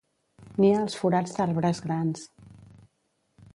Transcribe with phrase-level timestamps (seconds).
[0.63, 2.25] Nia als forats d'arbres grans.